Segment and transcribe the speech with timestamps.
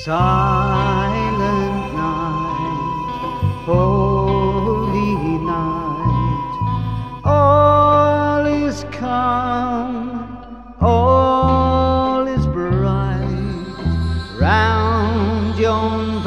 [0.00, 5.14] Silent night, holy
[5.44, 10.26] night, all is calm,
[10.80, 13.68] all is bright.
[14.40, 16.22] Round yon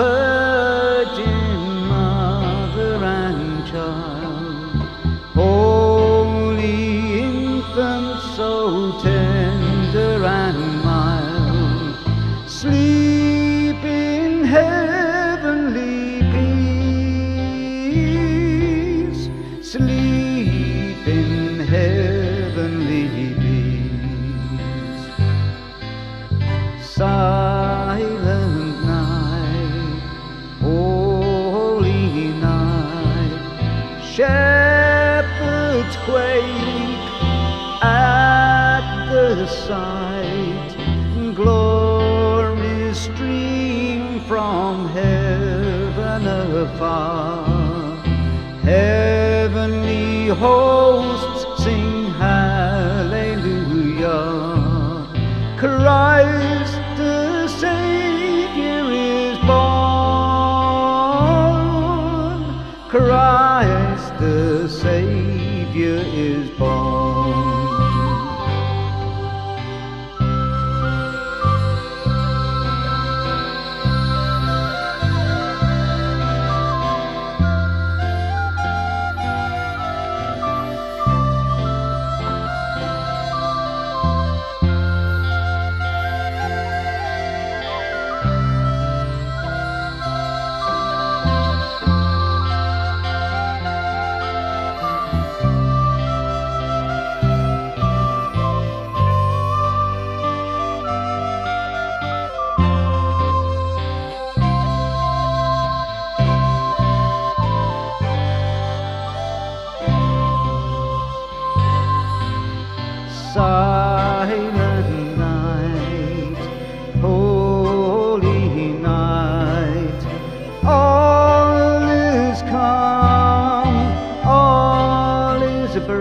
[36.05, 37.11] quake
[37.83, 40.71] at the sight.
[41.35, 47.45] Glory stream from heaven afar.
[48.63, 54.05] Heavenly hosts sing hallelujah.
[55.57, 59.55] Christ the Savior is born.
[62.89, 63.44] Christ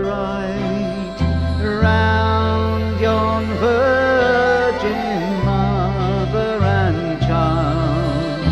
[0.03, 1.17] right
[1.61, 8.45] round yon virgin mother and child.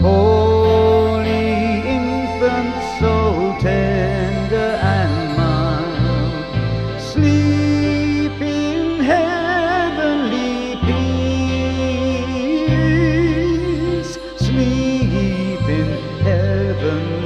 [0.00, 3.14] Holy infant, so
[3.60, 10.76] tender and mild, sleep in heavenly
[13.98, 15.90] peace, sleep in
[16.22, 17.23] heaven.